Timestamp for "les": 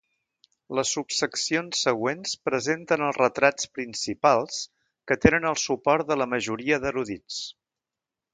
0.77-0.91